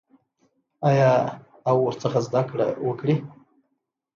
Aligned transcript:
آیا 0.89 1.11
او 1.67 1.75
ورڅخه 1.85 2.19
زده 2.27 2.41
کړه 2.49 2.67
وکړي؟ 2.87 3.15